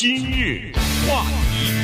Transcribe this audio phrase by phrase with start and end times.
[0.00, 0.72] 今日
[1.06, 1.74] 话题，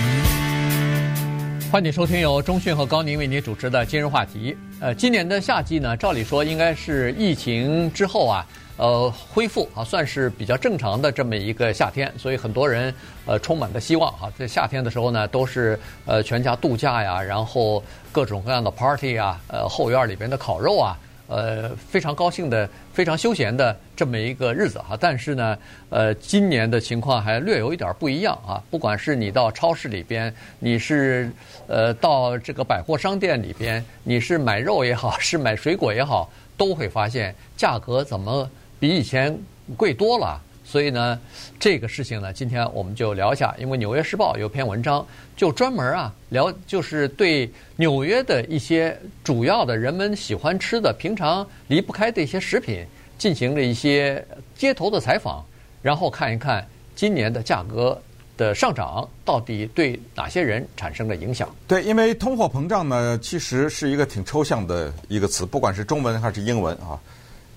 [1.71, 4.57] 欢迎收听由中讯和高宁为您主持的今日话题。
[4.81, 8.47] 呃，今年的夏季呢，照理说应该是疫情之后啊，
[8.79, 12.95] 呃，恢复啊，算是比较正常的这么一个夏天，所以很多人
[13.27, 14.33] 呃充满了希望啊。
[14.39, 20.99] 在夏天的时候呢，都是呃全家度假呀，然后各种各样的 party 啊，呃，后院里边的烤肉啊。
[21.29, 25.59] 呃，非常高兴的、非常休闲的这么一个日子哈，但是呢，
[25.91, 28.63] 呃，今年的情况还略有一点不一样啊。
[28.71, 31.31] 不管是你到超市里边，你是
[31.67, 38.49] 呃到这个百货商店里边，你是买肉也好， 是买水果也好，都会发现价格怎么
[38.79, 39.37] 比以前
[39.77, 40.41] 贵多了。
[40.69, 41.19] 所以呢，
[41.61, 43.55] 这个事情呢，今天我们就聊一下。
[43.57, 52.85] 因为《纽约时报》有篇文章，就专门啊聊，就是对纽约的一些主要的人们喜欢吃的、平常离不开的一些食品，
[53.17, 54.23] 进行了一些
[54.57, 55.45] 街头的采访，
[55.83, 57.97] 然后看一看今年的价格
[58.37, 61.49] 的上涨到底对哪些人产生了影响。
[61.69, 66.99] 对，因为通货膨胀呢，其实是一个挺抽象的一个词，不管是中文还是英文啊。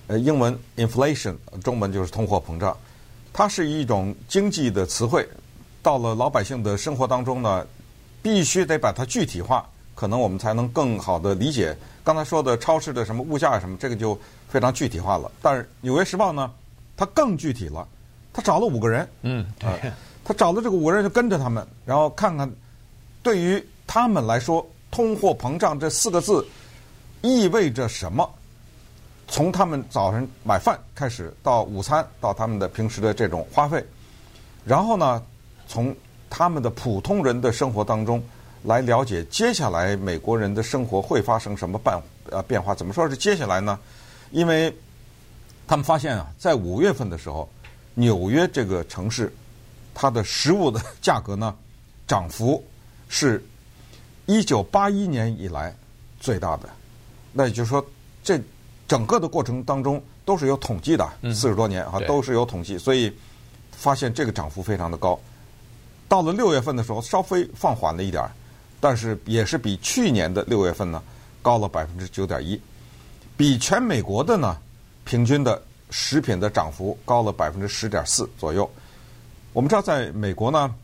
[0.06, 2.76] 呃，英文 inflation，中文就是通货膨胀。
[3.32, 5.26] 它是一种经济的词汇，
[5.82, 7.66] 到了老百姓的生活当中呢，
[8.20, 11.76] 必须得把它具体化，可能我们才能更好的理解。
[12.02, 15.30] 刚才说的超市的什么物价什么，这个就非常具体化了。
[15.40, 16.50] 但是《纽约时报》呢，
[16.96, 17.86] 它更具体了，
[18.32, 19.78] 他找了五个人，嗯，啊，
[20.24, 22.50] 他找了这个五个人就跟着他们，然后看看
[23.22, 26.46] 对于他们来说，通货膨胀这四个字
[27.22, 28.28] 意味着什么。
[29.30, 33.82] 从他们早晨买饭开始，到午餐，到他们的平时的这种花费，
[34.64, 35.22] 然后呢，
[35.68, 35.94] 从
[36.28, 38.20] 他们的普通人的生活当中
[38.64, 42.74] 来了解接下来美国人的生活会发生什么变呃变化？
[42.74, 43.78] 怎么说是接下来呢？
[44.32, 44.76] 因为
[45.68, 47.48] 他们发现啊，在五月份的时候，
[47.94, 49.32] 纽约这个城市
[49.94, 51.54] 它的食物的价格呢
[52.04, 52.64] 涨幅
[53.08, 53.40] 是
[54.26, 55.72] 一九八一年以来
[56.18, 56.68] 最大的。
[57.32, 57.84] 那也就是说
[58.24, 58.36] 这。
[58.90, 63.16] 整个的过程当中都是有统计的，四十多年啊，都是有统计，所以
[63.70, 65.16] 发现这个涨幅非常的高。
[66.08, 68.28] 到了六月份的时候，稍微放缓了一点，
[68.80, 71.00] 但是也是比去年的六月份呢
[71.40, 72.60] 高了百分之九点一，
[73.36, 74.56] 比全美国的呢
[75.04, 78.68] 平均的食品的涨幅高了百分之十点四左右。
[79.52, 80.74] 我们知道，在美国呢，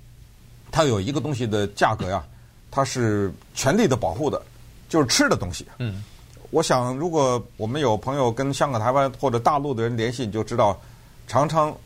[0.70, 2.24] 它有一个东西的价格呀，
[2.70, 4.40] 它是全力的保护的，
[4.88, 5.66] 就是吃的东西。
[5.80, 6.04] 嗯。
[6.50, 10.78] 我想，如果我们有朋友跟香港、台湾或者大陆的人联系，你就知道，
[11.26, 11.76] 常常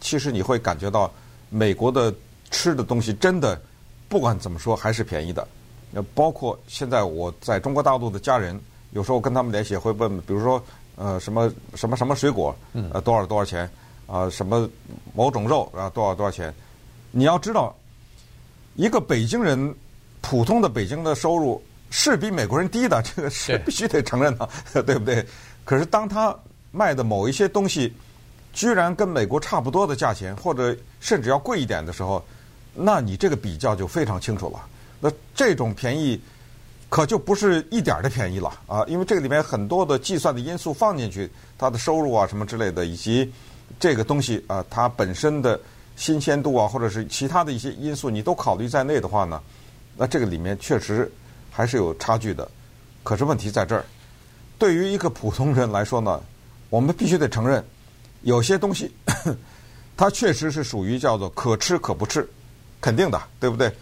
[0.00, 1.10] 其实你会感觉到
[1.48, 2.14] 美国的
[2.50, 3.60] 吃的东西真的
[4.08, 5.46] 不管怎么说还是便宜的。
[5.90, 8.60] 那包括现在我在中国大陆的家人，
[8.92, 10.62] 有时候跟他们联系会问，比如说
[10.96, 12.54] 呃什么什么什么水果，
[12.92, 13.68] 呃多少多少钱
[14.06, 14.28] 啊？
[14.28, 14.68] 什么
[15.14, 16.54] 某种肉啊多少多少钱？
[17.10, 17.74] 你要知道，
[18.74, 19.74] 一个北京人
[20.20, 21.60] 普通的北京的收入。
[21.90, 24.48] 是比美国人低的，这个是必须得承认的，
[24.82, 25.26] 对，不对？
[25.64, 26.34] 可是当他
[26.70, 27.92] 卖的某一些东西，
[28.52, 32.24] 居然跟美国差不多的价钱，或者甚至要贵一点的时候，
[32.74, 34.60] 那你这个比较就非常清楚了。
[35.00, 36.20] 那这种便宜
[36.88, 38.84] 可就不是一点儿的便宜了 啊！
[38.86, 41.28] 因为这个里面很多的计算的因素放进去，
[41.58, 43.32] 它的收入啊什么之类的，以及
[43.80, 45.58] 这个东西啊它本身的
[45.96, 49.40] 新鲜度啊，或者是其他的一些因素，你都考虑在内的话呢，
[49.96, 51.10] 那这个里面确实。
[51.50, 52.48] 还是有差距的，
[53.02, 53.84] 可是问题在这儿。
[54.58, 56.20] 对于一个普通人来说呢，
[56.68, 57.64] 我们必须得承认，
[58.22, 58.90] 有些东西
[59.96, 62.28] 它确实是属于叫做可吃可不吃，
[62.80, 63.72] 肯定的，对不对？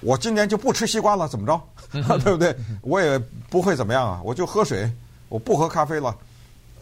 [0.00, 1.60] 我今年就不吃西瓜了，怎么着？
[2.18, 2.56] 对不对？
[2.82, 3.18] 我也
[3.50, 4.90] 不会怎么样啊，我就喝水，
[5.28, 6.16] 我不喝咖啡了。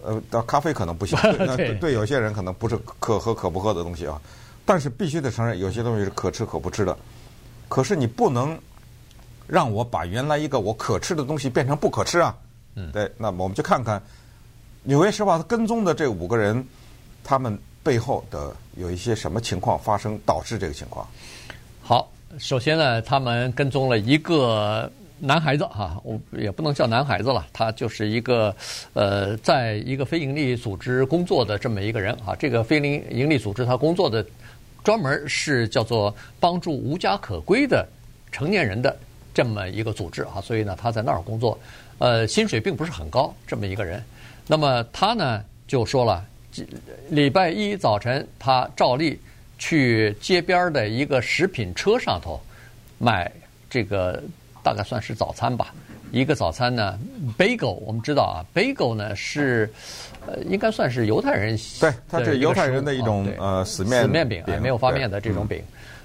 [0.03, 4.21] 呃，咖啡可能不行，那 对，对有些人可能不是可喝可不喝的东西啊。
[4.67, 6.97] 但是必须得承认，有些东西是可吃可不吃的。
[7.69, 8.59] 可是你不能。
[9.47, 12.37] 让我把原来一个我可吃的东西变成不可吃啊！
[12.77, 14.01] 嗯，对，那么我们就看看
[14.83, 16.67] 《纽约时报》他跟踪的这五个人，
[17.23, 21.07] 他们背后的有一些什么情况发生，导致这个情况。
[21.81, 24.91] 好，首先呢，他们跟踪了一个
[25.21, 28.55] 男孩子哈，我也不能叫男孩子了，他就是一个
[28.95, 32.35] 呃，在一个非营利组织工作的这么一个人啊。
[32.37, 34.25] 这个非营营利组织他工作的
[34.83, 37.87] 专门是叫做帮助无家可归的
[38.33, 38.97] 成年人的。
[39.35, 41.59] 这么一个组织啊，所以呢，他在那儿工作，
[41.99, 44.03] 呃，薪水并不是很高，这么一个人。
[44.47, 46.25] 那么他呢就说了，
[47.09, 49.21] 礼拜一早晨他照例
[49.59, 52.41] 去街边的一个食品车上头
[52.99, 53.31] 买
[53.69, 54.23] 这个
[54.63, 55.75] 大概算是早餐吧。
[56.13, 56.97] 一个早餐呢
[57.37, 59.69] ，bagel，我们知道啊，bagel 呢是
[60.29, 65.61] 呃应该算是犹太人，对，它是犹太人的一种呃死面死面饼，没有发面的这种饼。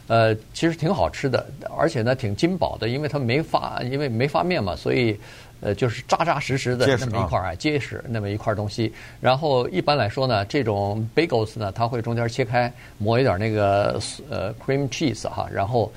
[0.09, 1.45] 呃，其实挺好吃的，
[1.77, 5.15] 而且呢挺筋饱的，因为它没发，因为没发面嘛，所以
[5.61, 8.91] 呃就是扎扎实实的那么一块啊，结实那么一块东西。
[9.21, 14.01] 然后一般来说呢，这种 bagels 呢，它会中间切开，抹一点那个
[14.31, 15.93] 呃 cream cheese 哈，然后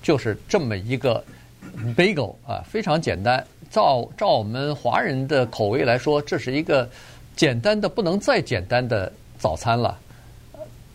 [0.00, 1.20] 就是这么一个
[1.96, 3.44] bagel 啊，非常简单。
[3.68, 6.88] 照照我们华人的口味来说，这是一个
[7.34, 9.98] 简单的不能再简单的早餐了，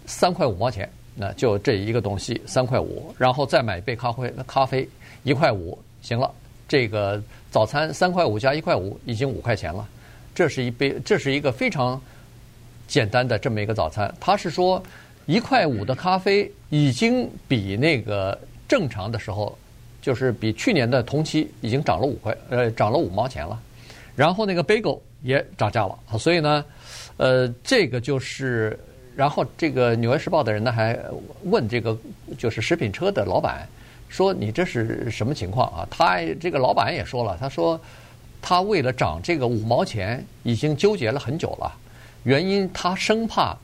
[0.06, 0.90] 三块五毛钱。
[1.18, 4.88] 那就这一个东西三块五，然后再买一杯咖啡，咖啡
[5.24, 6.30] 一块五，行了。
[6.68, 9.88] 这个早餐三块五加一块五，已经五块钱了。
[10.34, 12.02] 这是一杯，这是一个非常
[12.86, 14.14] 简单的这么一个早餐。
[14.20, 14.84] 他是说
[15.26, 18.38] 一块五的咖啡已经比那个
[18.68, 19.58] 正常的时候，
[20.02, 23.58] 就是比去年的同期已经涨了五块，呃，涨了五毛钱了。
[24.16, 26.66] 然后那个 bagel 也涨价了，所以呢，
[27.16, 28.78] 呃，这个就是。
[29.16, 31.00] 然后这个《纽约时报》的人呢，还
[31.44, 31.98] 问这个
[32.38, 33.66] 就是食品车的老板
[34.10, 37.80] 说：“你这是什么情况啊？”他这个老板也说了，他说
[38.42, 41.74] 他为了涨这个五毛钱，已经纠结了很久了。
[42.24, 43.56] 原因他生怕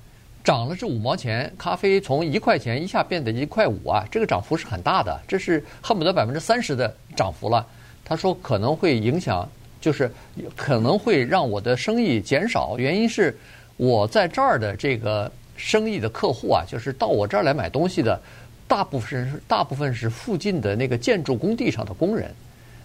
[0.41, 7.67] 涨了这五毛钱，咖啡从一块钱一下变得一块五啊，这个涨幅是很大的，这是恨不得百分之三十的涨幅了。
[8.05, 9.45] 他说可能会影响，
[9.81, 10.09] 就是
[10.55, 12.75] 可能会让我的生意减少。
[12.77, 13.37] 原因是
[13.75, 15.29] 我在这儿的这个。
[15.63, 18.19] 生意的客户啊，就是到我这儿来买东西的，
[18.67, 22.33] 大部分是大部分是附近的那个建筑工地上的工人，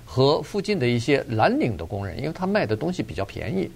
[0.05, 3.71] 和附近的一些蓝领的工人，因为他卖的东西比较便宜。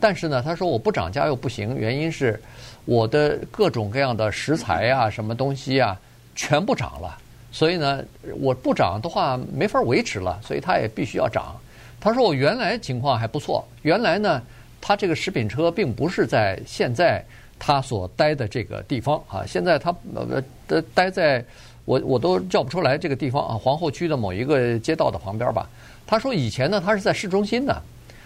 [0.00, 2.42] 但是呢，他说我不涨价又不行，原因是
[2.84, 5.96] 我的各种各样的食材啊、什么东西啊，
[6.34, 7.16] 全部涨了。
[7.52, 8.04] 所以呢，
[8.40, 11.54] 我不涨的话没法维持了，所以他也必须要涨。
[12.00, 14.42] 他说我原来情况还不错，原来呢，
[14.80, 17.24] 他这个食品车并不是在现在。
[17.66, 21.42] 他所待的这个地方啊，现在他呃的待在
[21.86, 25.66] 我我都叫不出来这个地方啊，皇后区的某一个街道的旁边吧。
[26.06, 27.82] 他说以前呢，他是在市中心的，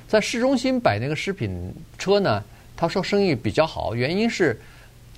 [0.08, 2.42] 在市中心摆那个食品车呢，
[2.76, 4.60] 他说生意比较好，原因是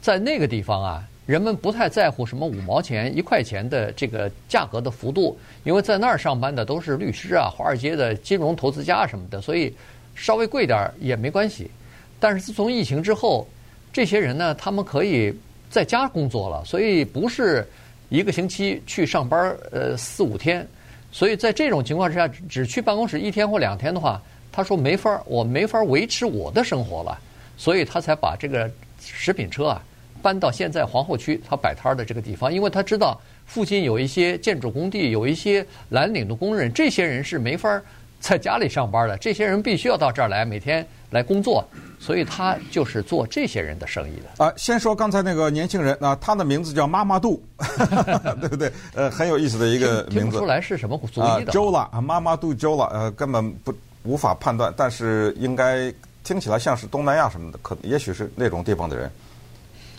[0.02, 9.74] 在那个地方啊，人们不太在乎什么五毛钱、一块钱的这个价格的幅度，因为在那儿上班的都是律师啊、华尔街的金融投资家什么的，所以
[10.14, 11.70] 稍微贵点儿也没关系。
[12.18, 13.48] 但是自从疫情之后，
[13.92, 15.34] 这些人呢，他们可以
[15.68, 17.66] 在家工作了，所以不是
[18.08, 20.66] 一个星期去上班呃四五天，
[21.10, 24.20] 所以在这种情况之下，只去办公室一天或两天的话，
[24.52, 27.18] 他说没法，我没法维持我的生活了，
[27.56, 28.70] 所以他才把这个
[29.00, 29.82] 食品车啊
[30.22, 37.80] 搬到现在皇后区他摆摊的这个地方，因为他知道附近有一些建筑工地，有一些蓝领的工人，这些人是没法
[38.20, 41.66] 在家里上班的，这些人必须要到这儿来每天来工作。
[42.02, 44.42] 所以他就是做这些人的生意的。
[44.42, 47.42] 啊，先说刚才那个年轻人啊，他的名字叫妈妈杜，
[48.40, 48.72] 对不对？
[48.94, 50.20] 呃，很有意思的一个名字。
[50.20, 51.52] 听不出来是什么族裔的。
[51.52, 53.74] Jola 啊，妈妈杜 Jola，呃，根本不
[54.04, 55.92] 无法判断，但是应该
[56.24, 59.10] 听起来像是东南亚什么的，可也许是那种地方的人。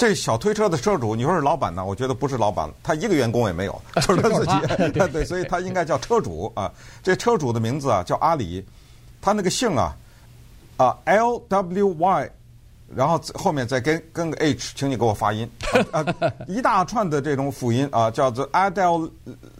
[0.01, 1.85] 这小推车的车主，你说是老板呢？
[1.85, 4.89] 我觉得不是老板，他一个员工也没有， 就是他自己。
[5.13, 6.73] 对，所以他应该叫车主啊。
[7.03, 8.65] 这车主的名字啊叫阿里，
[9.21, 9.95] 他那个姓啊。
[10.77, 12.31] 啊，L W Y，
[12.95, 15.47] 然后后面再跟跟个 H，请你给我发音
[15.91, 16.03] 啊，
[16.47, 19.07] 一大串的这种辅音啊，叫做 Adele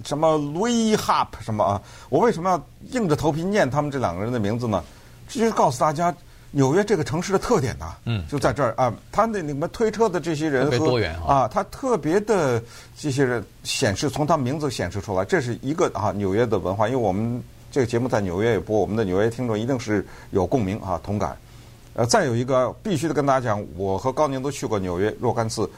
[0.03, 1.79] 什么 Louis Hop 什么啊，
[2.10, 4.83] 我为什么要硬着头皮念他们这两个人的名字呢？
[5.29, 6.12] 这就是告诉大家
[6.51, 12.62] 纽约这个城市的特点呢、啊，嗯，就在这儿啊，他那你们推车的这些人和多元啊，他特别的
[12.96, 17.41] 这些人显示从他名字显示出来，这是一个啊纽约的文化，因为我们。
[17.74, 21.38] 这个节目在纽约也播，我们的纽约听众一定是有共鸣啊，同感。
[21.93, 25.72] 呃，再有一个必须得跟大家讲，我和高宁都去过纽约若干次，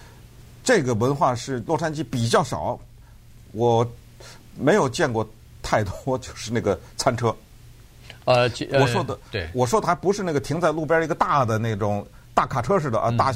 [0.63, 2.79] 这个文化是洛杉矶比较少，
[3.51, 3.87] 我
[4.57, 5.23] 没有见过
[5.61, 7.31] 太多，就是那个餐车。
[8.25, 8.49] 呃，
[8.79, 13.33] 我说的，对，我说的还不是那个停在路边一个大的那种大卡车似的啊，大。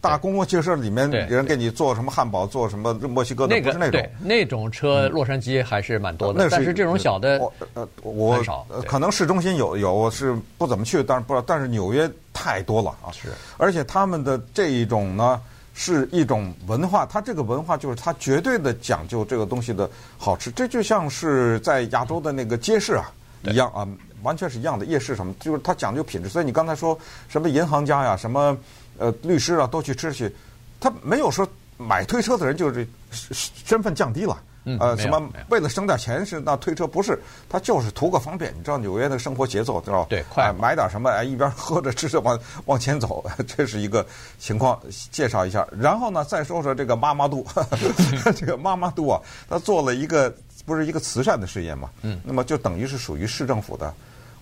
[0.00, 3.92] 大公共汽车里面，人给你做什么汉堡，做什么墨西哥的，不是那种。
[3.92, 6.48] 对，那种车，洛杉矶还是蛮多的。
[6.50, 7.40] 但是这种小的，
[7.74, 8.66] 呃，我少。
[8.84, 11.44] 可能市中心有，有我是不怎么去，但是不知道。
[11.46, 13.12] 但是纽约太多了啊！
[13.12, 13.28] 是。
[13.58, 15.40] 而且他们的这一种呢，
[15.72, 17.06] 是一种文化。
[17.06, 20.50] 它这个文化就是它绝对的讲究这个东西的好吃。
[20.50, 23.08] 这就像是在亚洲的那个街市啊
[23.42, 23.86] 一样啊，
[24.22, 26.28] 完全是一样的夜市什么，就是它讲究品质。
[26.28, 26.98] 所以你刚才说
[27.28, 28.56] 什么银行家呀，什么。
[28.98, 30.30] 呃，律师啊，都去吃去，
[30.78, 31.48] 他没有说
[31.78, 34.38] 买推车的人就是身份降低了，
[34.78, 38.54] 呃，什么为了省点钱是那推车，不是，他就是图个方便。
[38.54, 40.06] 你知道纽约的生活节奏，知道吧？
[40.10, 40.22] 对
[40.60, 44.06] 买点什么，哎，一边喝着吃着往 往前走，这是一个
[44.38, 44.78] 情况，
[45.10, 45.66] 介绍一下。
[45.80, 47.46] 然后呢，再说说这个妈妈度，
[48.36, 50.32] 这个妈妈度啊，他做了一个
[50.66, 51.88] 不是一个慈善的事业嘛？
[52.02, 53.92] 嗯，那么就等于是属于市政府的。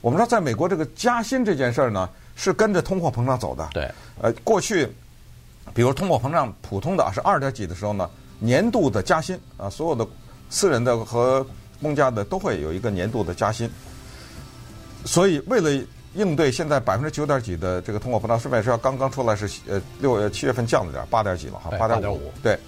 [0.00, 3.68] 我们知道，在美国这个加薪这件事儿呢，是跟着通货膨胀走的。
[3.72, 3.90] 对，
[4.20, 4.88] 呃，过去
[5.74, 10.06] 比如通货膨胀普通的是二点几的时候呢，年度的加薪啊，所有的
[10.48, 11.46] 私人的和
[11.82, 13.70] 公家的都会有一个年度的加薪。
[15.04, 15.70] 所以为了
[16.14, 22.58] 应对现在百分之九点几的这个通货膨胀，是不是要刚刚出来是呃六月七月份降了点，八点几了哈，八点五，对，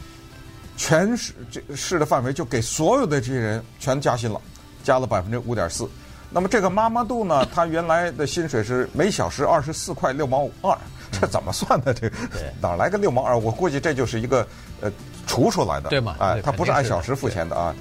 [0.77, 4.41] 全市这市的范围就给所有的这些人全加薪了，
[4.85, 5.89] 加了百分之五点四。
[6.35, 10.77] 那么这个妈妈度呢， 她原来的薪水是每小时二十四块六毛二，
[11.11, 11.93] 这怎么算的？
[11.93, 12.17] 这个
[12.61, 13.39] 哪来个六毛二？
[13.39, 14.47] 我估计这就是一个
[14.81, 14.91] 呃
[15.27, 17.75] 除出来的，对嘛哎，对它不是按小时付钱的啊。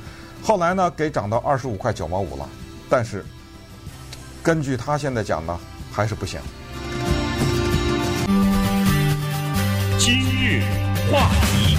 [0.43, 2.49] 后来呢，给涨到二十五块九毛五了，
[2.89, 3.23] 但是
[4.43, 5.57] 根据他现在讲呢，
[5.91, 6.39] 还是不行。
[9.97, 10.63] 今日
[11.11, 11.77] 话题，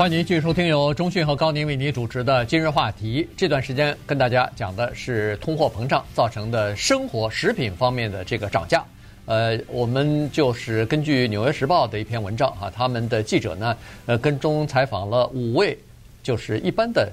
[0.00, 3.28] 欢迎您继续收听由中讯和高宁为您主持的今日话题。
[3.36, 8.82] 这段时间跟大家讲的是通货膨胀造成的生活食品方面的这个涨价。
[9.26, 13.76] 呃，我们就是根据《纽约时报》的一篇文章啊，他们的记者呢，
[14.06, 15.78] 呃，跟踪采访了五位
[16.22, 17.12] 就是一般的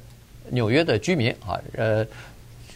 [0.49, 2.07] 纽约的居民啊，呃，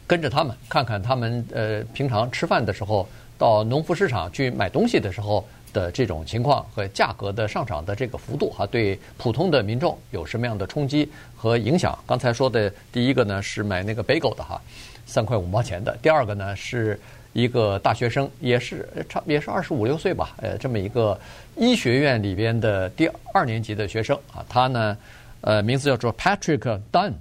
[0.06, 5.48] 跟着他们看看他们呃平常吃饭的时候到农夫市场去买东西的时候。
[5.74, 11.98] 的这种情况和价格的上涨的这个幅度哈，对普通的民众有什么样的冲击和影响？
[12.06, 14.62] 刚才说的第一个呢是买那个 bagel 的哈，
[15.06, 17.00] 三块五毛钱的；第二个呢是
[17.34, 21.20] 一个大学生，也是差也是二十五六岁吧，呃，这么一个
[21.56, 24.98] 医学院里边的第二年级的学生啊，他呢
[25.42, 27.14] 呃名字叫做 Patrick Dunn，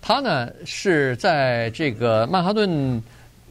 [0.00, 3.02] 他呢是在这个曼哈顿。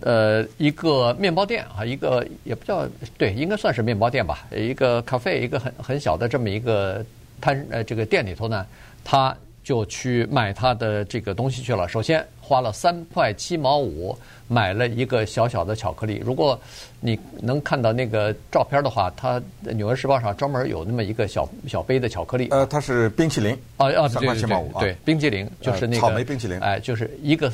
[0.05, 2.85] 呃，一个面包店啊，一个也不叫
[3.17, 4.45] 对，应该算是面包店吧。
[4.51, 7.03] 一个咖啡，一个很很小的这么一个
[7.39, 8.65] 摊呃，这个店里头呢，
[9.01, 9.33] 他
[9.63, 11.87] 就去买他的这个东西去了。
[11.87, 14.13] 首先花了三块七毛五
[14.49, 16.21] 买了一个小小的巧克力。
[16.21, 16.59] 如果
[16.99, 19.39] 你能看到那个照片的话，他
[19.71, 22.49] 《纽约时报》上专门有那么一个小小杯的巧克力。
[22.51, 23.57] 呃，它是冰淇淋。
[23.77, 24.81] 啊啊，三块七毛五啊。
[24.81, 26.59] 对，冰淇淋就是那个草莓冰淇淋。
[26.59, 27.49] 哎，就是一个。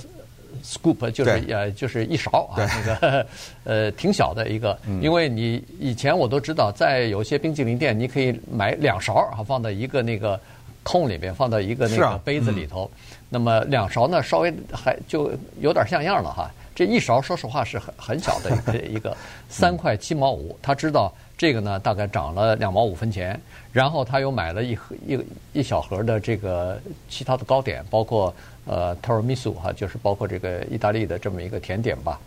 [0.63, 3.25] Scoop 就是呃就是一勺啊，那个
[3.63, 10.39] 呃挺小的一个，因为你以前我都知道，在有些冰淇淋店，你可以买两勺啊，放在一个那个
[10.83, 12.89] 空里边，放到一个那个杯子里头。
[13.29, 16.49] 那么两勺呢，稍微还就有点像样了哈。
[16.73, 19.15] 这一勺说实话是很很小的一个一个，
[19.49, 20.57] 三块七毛五。
[20.61, 23.39] 他知道这个呢大概涨了两毛五分钱，
[23.73, 25.19] 然后他又买了一盒一
[25.53, 26.79] 一小盒的这个
[27.09, 28.31] 其他的糕点，包括。
[28.65, 32.19] 呃，Tiramisu 哈，就是包括这个意大利的这么一个甜点吧，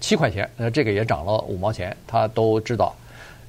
[0.00, 2.96] 七块钱，呃，这个也涨了五毛钱，他都知道。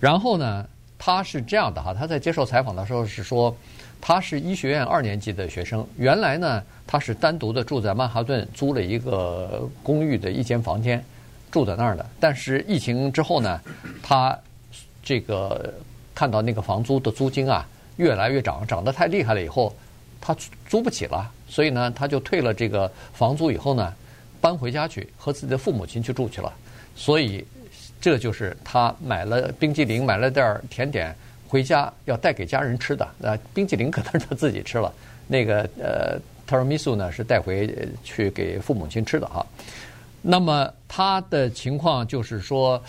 [0.02, 0.68] 然后呢，
[1.00, 3.56] 他是这样的哈，他在接受采访的时候是说，
[4.02, 11.02] 他是医学院二年级的学生，原来呢，他是单独的住在曼哈顿，租了一个公寓的一间房间，
[11.50, 12.06] 住在那儿的。
[12.20, 13.62] 但是疫情之后呢，
[14.04, 14.38] 他
[15.04, 15.74] 这个
[16.14, 17.68] 看到那个房租的租金啊
[17.98, 19.76] 越来越涨，涨得太厉害了以后。
[20.24, 20.38] 他
[20.70, 23.92] 租不起了，所以呢，他就退了这个房租以后呢，
[24.40, 26.54] 搬回家去和自己的父母亲去住去了。
[26.96, 27.44] 所以，
[28.00, 31.12] 这就是他买了冰激凌，买了点甜点
[31.48, 33.08] 回家要带给家人吃的。
[33.18, 34.94] 那，冰激凌可能是他自己吃了，
[35.26, 39.44] 那个呃，Tiramisu 呢是带回去给父母亲吃的哈。
[40.22, 42.80] 那么他的情况就是说。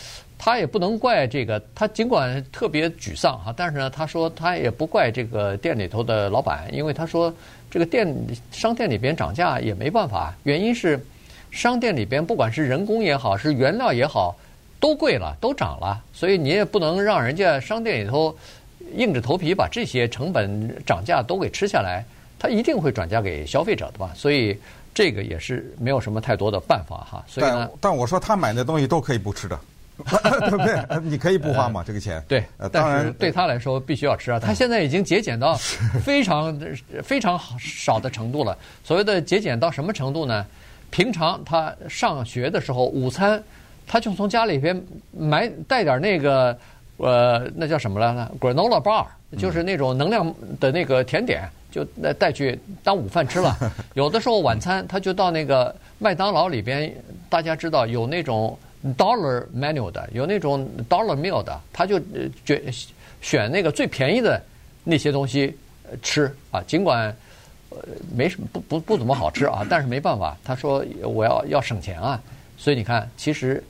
[0.44, 7.32] 他也不能怪这个，他尽管特别沮丧哈，但是呢，他说他也不怪这个店里头的老板，因为他说
[7.70, 8.12] 这个店
[8.50, 10.98] 商店里边涨价也没办法，原因是
[11.52, 14.36] 商店里边不管是人工也好，是原料也好，
[14.80, 18.36] 都贵了，都涨了，所以你也不能让人家商店里头
[18.96, 22.04] 硬着头皮把这些成本涨价都给吃下来，
[22.36, 24.58] 他一定会转嫁给消费者的吧，所以
[24.92, 27.24] 这个也是没有什么太多的办法哈。
[27.28, 29.56] 所以呢，但我说他买的东西都可以不吃的。
[29.98, 31.00] 对 不对？
[31.02, 32.22] 你可以不花嘛，呃、这个钱。
[32.26, 34.40] 对，当然对他来说必须要吃啊。
[34.40, 35.54] 他现在已经节俭到
[36.02, 36.58] 非常
[37.04, 38.56] 非常少的程度了。
[38.82, 40.44] 所谓的节俭到什么程度呢？
[40.90, 43.40] 平常他上学的时候，午餐
[43.86, 46.56] 他就从家里边买带点那个
[46.96, 49.06] 呃，那叫什么来着？Granola bar，
[49.38, 51.84] 就是那种能量的那个甜点，就
[52.18, 53.56] 带去当午饭吃了。
[53.94, 56.92] 有的时候晚餐他就到那个麦当劳里边，
[57.28, 58.58] 大家知道有那种。
[58.96, 62.00] Dollar menu 的有那种 Dollar meal 的，他就
[62.44, 62.62] 选
[63.20, 64.42] 选那个最便宜的
[64.84, 65.56] 那些东西
[66.02, 66.62] 吃啊。
[66.66, 67.14] 尽管
[68.14, 72.20] 没什么不不不怎么好吃啊，但是没办法，他说我要要省钱啊，
[72.58, 73.62] 所以你看，其实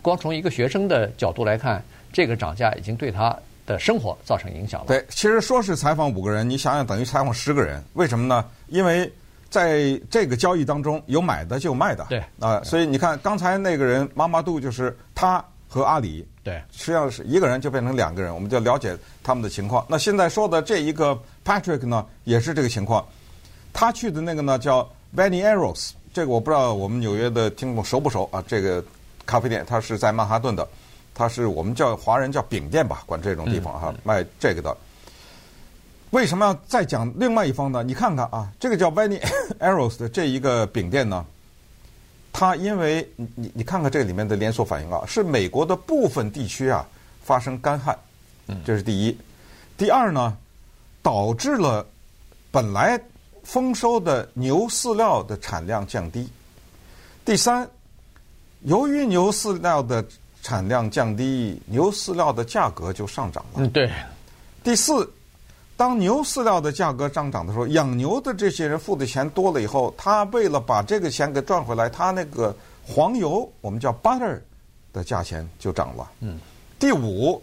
[0.00, 3.36] 光从一个学生的角度来看，这个涨价已经对他
[3.66, 4.86] 的生活造成影响了。
[4.86, 8.44] 对，其实说是采访五个人，你想想等于采访十个人，为什么呢？
[8.68, 9.12] 因为
[9.50, 16.26] 在这个交易当中有买的就有卖的，对啊，所以你看刚才那个人妈妈杜就是他和阿里。
[16.42, 19.84] 对，实际上是一个人就变成两个人，我们就了解他们的情况。
[19.88, 23.04] 那现在说的这一个 Patrick 呢，也是这个情况。
[23.72, 28.42] 他去的那个呢叫 Vanity Arrows，这个我不知道我们纽约的听众熟不熟啊？
[28.48, 28.82] 这个
[29.26, 30.66] 咖啡店，它是在曼哈顿的，
[31.14, 34.74] 它是我们叫华人叫饼店吧，管这种地方哈、嗯、卖这个的。
[36.10, 37.84] 为什么要再讲另外一方呢？
[37.84, 41.24] 你看看啊，这个叫 Vanieros 的这一个饼店呢。
[42.32, 46.86] 它因为你你你看看这里面的连锁反应啊，是美国的部分地区啊
[47.22, 47.96] 发生干旱，
[48.64, 49.16] 这是第一。
[49.76, 50.36] 第二呢，
[51.00, 51.86] 导致了
[52.50, 53.00] 本来
[53.44, 56.28] 丰收的牛饲料的产量降低。
[57.24, 57.68] 第三，
[58.62, 60.04] 由于牛饲料的
[60.42, 63.60] 产量降低，牛饲料的价格就上涨了。
[63.60, 63.88] 嗯，对。
[64.64, 65.08] 第四。
[65.80, 72.54] 当牛饲料的价格上涨的时候，养牛的这些人付的钱多了以后，他为了把这个钱给赚回来，他那个
[72.86, 74.38] 黄油我们叫 butter
[74.92, 76.10] 的价钱就涨了。
[76.20, 76.38] 嗯。
[76.78, 77.42] 第五，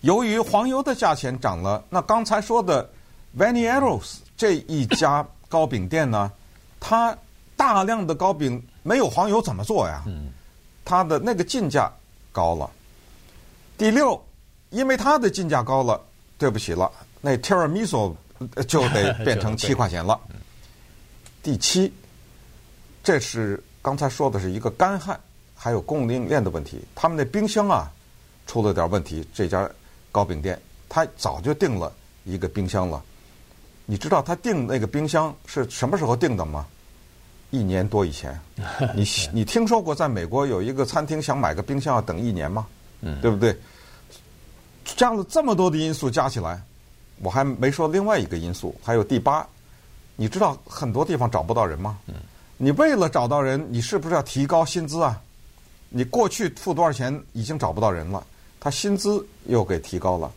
[0.00, 2.90] 由于黄油的价钱涨了，那刚才说的
[3.38, 6.28] Vanieros 这一家 糕饼店呢，
[6.80, 7.16] 它
[7.56, 10.02] 大量的糕饼没有黄油怎么做呀？
[10.08, 10.32] 嗯。
[10.84, 11.88] 它的那个进价
[12.32, 12.68] 高了。
[13.78, 14.20] 第六，
[14.70, 16.00] 因为它的进价高了，
[16.36, 16.90] 对不起了。
[17.22, 18.14] 那 Tiramisu
[18.68, 20.20] 就得变成七块钱了。
[21.42, 21.90] 第七，
[23.02, 25.18] 这是刚才说的是一个干旱，
[25.54, 26.80] 还有供应链的问题。
[26.94, 27.90] 他们那冰箱啊
[28.46, 29.26] 出了点问题。
[29.32, 29.70] 这家
[30.10, 31.92] 糕饼店他早就订了
[32.24, 33.02] 一个冰箱了。
[33.86, 36.66] 你知道他订那个冰箱是什么时候订的吗？
[37.50, 38.38] 一年多以前。
[38.94, 42.66] 你你听说过在美国有一个餐厅想买个冰箱要等一年吗？
[43.00, 43.56] 嗯，对不对？
[44.84, 46.60] 这样子这么多的因素加起来。
[47.22, 49.46] 我还没说另外一个因素，还有第八，
[50.16, 51.98] 你知道很多地方找不到人吗？
[52.08, 52.14] 嗯
[52.58, 55.20] 你为了找到人，你是不是要提高薪资啊？
[55.88, 58.24] 你过去付多少钱已经找不到人了，
[58.60, 60.30] 他薪资又给提高了，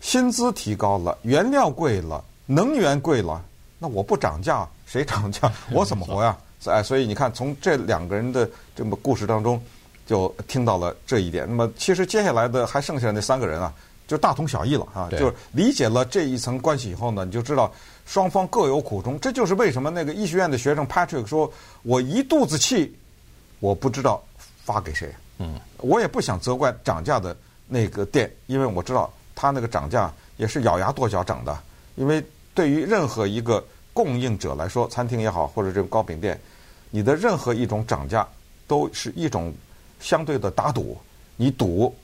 [0.00, 3.40] 薪资提高了，原料贵了，能源贵了，
[3.78, 5.52] 那我不涨价，谁涨价？
[5.70, 6.36] 我怎么活呀？
[6.66, 9.62] 哎，所以你看，从这两个人的这么故事当中，
[10.06, 11.46] 就听到了这一点。
[11.48, 13.72] 那么，其实接下来的还剩下那三个人啊。
[14.06, 15.08] 就大同小异了啊！
[15.10, 17.72] 就是理解了这一层关系以后呢，你就知道
[18.04, 19.18] 双方各有苦衷。
[19.18, 21.50] 这就是为什么那个医学院的学生 Patrick 说
[21.82, 22.94] ：“我一肚子气，
[23.60, 24.22] 我不知道
[24.62, 25.10] 发给谁。
[25.38, 27.34] 嗯，我也不想责怪涨价的
[27.66, 31.58] 那个店，因为我知道他那个涨价也是咬牙跺脚涨的。
[31.96, 33.64] 因为对于任何一个
[33.94, 36.38] 供应者来说，餐厅也好，或者这种糕饼店，
[36.90, 38.28] 你的任何一种涨价
[38.68, 39.50] 都是一种
[39.98, 40.94] 相对的打赌，
[41.36, 41.94] 你赌。”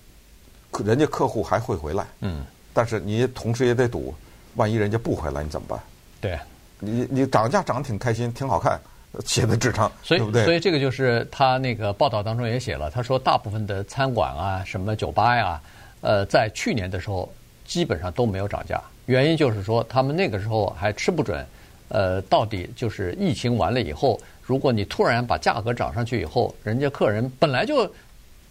[0.84, 4.14] 人家客户还会回来，嗯，但是你同时也得赌，
[4.56, 5.80] 万一人家不回来，你怎么办？
[6.20, 6.38] 对，
[6.78, 8.80] 你你涨价涨得挺开心，挺好看，
[9.24, 10.44] 写的纸上，所以对不对？
[10.44, 15.60] 所以这个就是他那个报道当中也写了，他说大部分的餐馆啊，什么酒吧呀，
[16.00, 17.32] 呃，在去年的时候
[17.64, 21.46] 基本上都没有涨价，原因就是说他们那个时候还吃不准，
[21.88, 27.90] 呃，到底就是疫情完了以后，如果你突然把价格涨上去以后，人家客人本来就。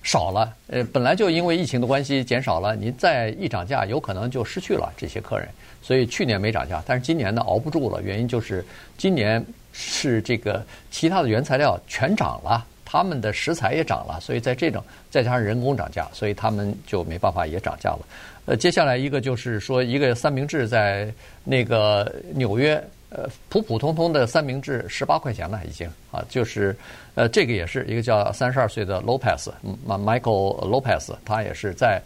[0.02, 5.48] 少了，呃，本来就因为疫情的关系减少了，您再一涨价，有可能就失去了这些客人。
[5.82, 8.66] 所以去年没涨价，但是今年呢，熬不住了，原因就是
[8.98, 18.00] 今年是这个其他的原材料全涨了，他们的食材也涨了，所以在这种再加上人工涨价，所以他们就没办法也涨价了。
[18.46, 22.82] 呃，接下来一个就是说，一个三明治在那个纽约。
[23.12, 26.76] 呃，普普通通的三明治十八块钱了，已经啊，就是
[27.16, 32.00] 呃，这个也是一个叫三十二岁的 Lopez，Michael Lopez，他也是在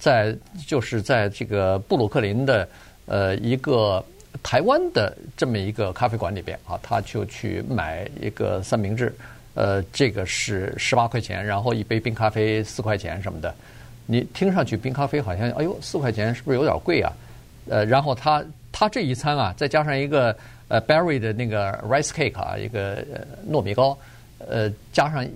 [0.00, 0.36] 在
[0.66, 2.68] 就是在这个布鲁克林的
[3.06, 4.04] 呃一个
[4.42, 9.14] 台湾的这么一个咖啡馆里边啊，他就去买一个三明治，
[9.54, 13.54] 呃，这个是十八块钱，然后一杯冰咖啡四块钱什么的，
[14.04, 17.12] 你听上去冰咖啡好像哎呦四块钱是不是有点贵啊？
[17.68, 18.44] 呃，然后他。
[18.72, 20.36] 他这一餐啊，再加上一个
[20.68, 23.04] 呃 Berry 的那个 rice cake 啊，一个
[23.50, 23.98] 糯米糕，
[24.38, 25.26] 呃，加上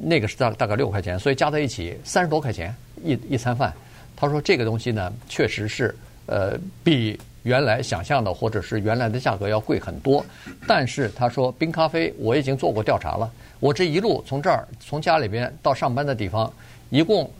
[0.00, 2.74] 那个是大大概六块钱，所以加在一起三十多块钱
[3.04, 3.72] 一一餐饭。
[4.16, 5.94] 他说这个东西呢，确实是
[6.26, 10.24] 呃比原来想象的或者是原来的价格要贵很多。
[10.66, 16.52] 但是他说冰咖啡我已经做过调查了，我这一路从这儿从家里边到上班的地方，
[16.90, 17.30] 一共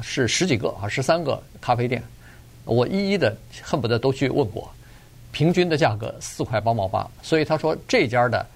[0.00, 2.02] 是十几个啊十三个咖啡店。
[2.70, 4.70] 我一一的恨不得都去问过，
[5.32, 8.46] 平均的价格四块八毛八，所以他说这家的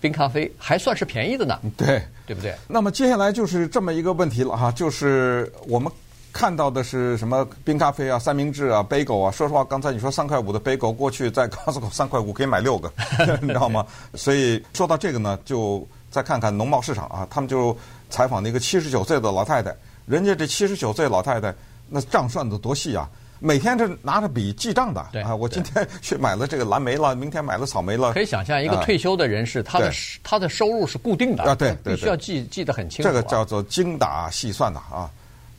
[0.00, 1.58] 冰咖啡还算是便宜的呢。
[1.76, 2.54] 对，对不对？
[2.68, 5.90] 那么接下来就是这么一个问题了哈，就是我们
[6.32, 9.30] 看到的是什么冰咖啡啊、三明治啊、bagel 啊。
[9.30, 12.92] 说实话，刚才你说三块五的 bagel，过去在 Costco 三块五可以买六个，
[13.42, 13.84] 你知道吗？
[14.14, 17.76] 所以说到这个呢，就再看看农贸市场啊，他们就
[18.08, 19.74] 采访那个七十九岁的老太太，
[20.06, 21.52] 人家这七十九岁老太太
[21.88, 23.08] 那账算得多细啊！
[23.44, 28.14] 每天这拿着笔记账的，对啊，我今天去买了这个蓝莓了，明天买了草莓了。
[28.14, 33.10] 可以想象，一个退休的人士，他的他的收入是固定的啊，对，必须要记记得很清楚。
[33.10, 35.10] 这个叫做精打细算的啊。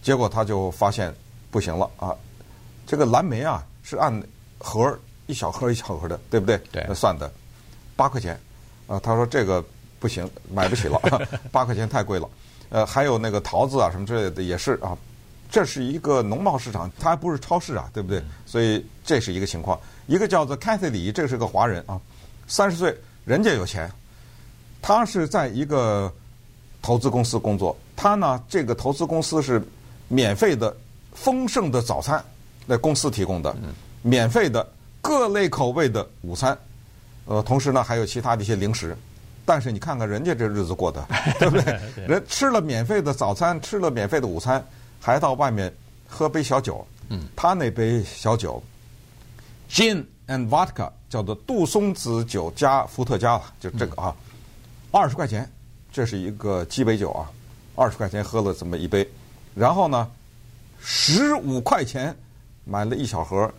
[0.01, 1.13] 结果他就发现
[1.51, 2.11] 不行了啊，
[2.87, 4.11] 这个蓝莓啊是按
[4.57, 6.57] 盒一小盒一小盒的，对不对？
[6.71, 7.31] 对，算的
[7.95, 8.35] 八块钱
[8.87, 8.99] 啊。
[8.99, 9.63] 他说这个
[9.99, 10.99] 不行，买不起了，
[11.51, 12.27] 八块钱太贵了。
[12.69, 14.97] 呃，还有那个桃子啊什么之类的也是啊。
[15.49, 18.21] 这是一个农贸市场，它还不是超市啊，对不对？
[18.45, 19.79] 所以这是一个情况。
[20.08, 21.99] 一个叫做 Cathy 李，这是个华人啊，
[22.47, 23.89] 三十岁，人家有钱，
[24.81, 26.12] 他是在一个
[26.81, 27.75] 投资公司工作。
[27.95, 29.62] 他呢，这个投资公司是
[30.08, 30.75] 免费的、
[31.13, 32.23] 丰盛的早餐，
[32.65, 33.55] 那公司提供的，
[34.01, 34.67] 免费的
[35.01, 36.58] 各类口味的午餐，
[37.25, 38.95] 呃，同时呢还有其他的一些零食。
[39.47, 41.08] 但是你看看人家这日子过的，
[41.39, 41.79] 对不 对？
[42.08, 44.63] 人吃了免费的早餐，吃了免费的午餐。
[44.99, 45.73] 还到外面
[46.08, 48.62] 喝杯小酒，嗯，他那杯小酒
[49.69, 54.15] ，Gin and Vodka 叫做杜松子酒加伏特加了，就这个啊，
[54.91, 55.49] 二十块钱，
[55.91, 57.29] 这是一个鸡尾酒啊，
[57.75, 59.08] 二十块钱喝了这么一杯，
[59.53, 60.10] 然后呢，
[60.79, 62.15] 十五块钱
[62.63, 63.51] 买了一小盒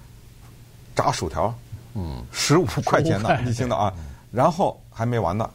[0.94, 1.54] 炸薯条，
[1.94, 3.92] 嗯，十五块钱呢，你听到啊，
[4.32, 5.48] 然后还没完呢，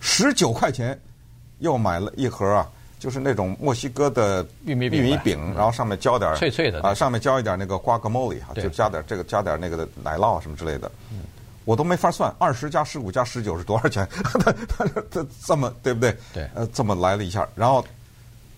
[0.00, 0.98] 十九块钱
[1.58, 2.70] 又买了一盒啊。
[3.06, 10.90] 就是那种墨西哥的玉米玉米饼，然后上面浇点脆脆的啊，上面浇一点那个瓜格莫里哈，就加点这个加点那个的奶酪什么之类的。
[11.64, 14.04] 我都没法算，二十加十五加十九是多少钱？
[14.10, 16.16] 他他他这么对不对？
[16.34, 17.84] 对，呃，这么来了一下，然后。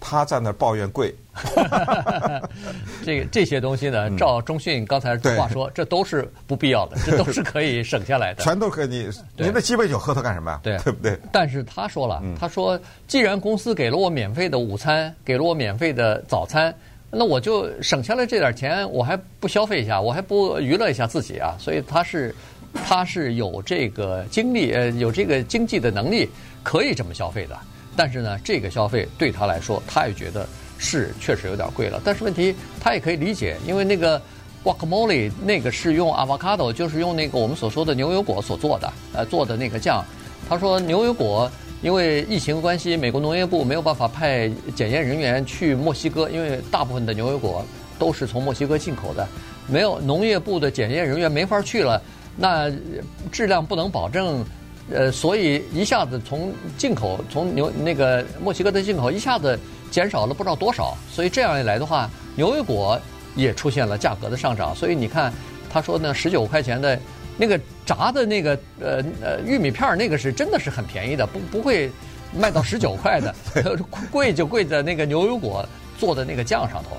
[0.00, 1.14] 他在那抱怨贵，
[3.04, 8.88] 这这些东西呢，照中讯刚才话说，这都是不必要的， 这都是可以省下来的，全都可以。
[9.37, 10.61] 您那鸡尾酒喝它干什么呀？
[10.62, 11.18] 对，对不对？
[11.32, 16.74] 但是他说了，他说，既然公司给了我免费的午餐，给了我免费的早餐，
[17.11, 21.56] 那我就省下来这点钱，我还不消费一下，我还不娱乐一下自己啊？
[21.58, 22.34] 所以他是，
[22.72, 26.28] 他是有这个精力，呃，有这个经济的能力，
[26.62, 27.58] 可以这么消费的。
[27.98, 30.46] 但是呢，这个消费对他来说，他也觉得
[30.78, 32.00] 是确实有点贵了。
[32.04, 34.22] 但是问题，他也可以理解，因为那个
[34.62, 40.04] guacamole 那个是用 avocado，就是用那个我们所说的牛油果所做的，呃，做的那个酱。
[40.48, 41.50] 他说牛油果
[41.82, 47.64] 因为疫情关系，美国农业部没有办法派检验人员去墨西哥，因为大部分的牛油果
[47.98, 49.26] 都是从墨西哥进口的，
[49.66, 52.00] 没有农业部的检验人员没法去了，
[52.37, 52.70] 那
[53.32, 54.44] 质量不能保证。
[54.92, 59.59] 呃，所以一下子从进口从牛那个墨西哥的进口一下子
[59.90, 62.98] 减少了不知道多少，所以这样一来的话，牛油果
[63.37, 64.74] 也出现了价格的上涨。
[64.74, 65.33] 所以你看，
[65.70, 66.98] 他说呢，十九块钱的
[67.37, 71.90] 那个炸的那个呃呃玉米片儿那个是真的是很便宜的，不不会
[72.35, 73.35] 卖到十九块的，
[74.11, 75.66] 贵就贵在那个牛油果
[75.98, 76.96] 做的那个酱上头。